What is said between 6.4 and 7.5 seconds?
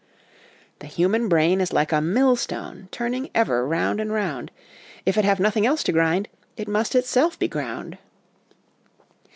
it must itself be